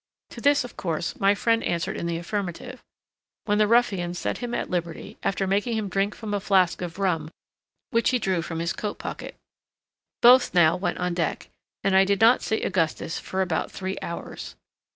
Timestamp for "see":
12.41-12.63